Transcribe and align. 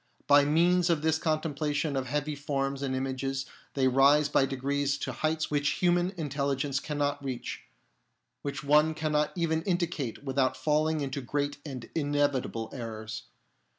By 0.25 0.45
means 0.45 0.89
of 0.89 1.03
this 1.03 1.19
contemplation 1.19 1.95
of 1.95 2.07
heavenly 2.07 2.33
forms 2.35 2.81
and 2.81 2.95
images 2.95 3.45
they 3.75 3.87
rise 3.87 4.29
by 4.29 4.47
degrees 4.47 4.97
to 4.97 5.11
heights 5.11 5.51
which 5.51 5.73
human 5.77 6.11
language 6.17 6.81
cannot 6.81 7.23
reach, 7.23 7.65
which 8.41 8.63
one 8.63 8.95
cannot 8.95 9.31
even 9.35 9.61
indicate 9.61 10.23
without 10.23 10.57
falling 10.57 11.01
into 11.01 11.21
great 11.21 11.57
and 11.63 11.87
inevitable 11.93 12.71
errors. 12.73 13.25